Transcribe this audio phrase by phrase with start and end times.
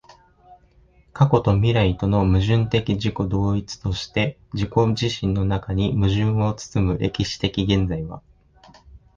[1.13, 8.23] 過去と未来との矛盾的自己同一として自己自身の中に矛盾を包む歴史的現在は、